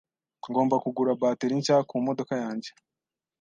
[0.49, 2.69] Ngomba kugura bateri nshya kumodoka yanjye.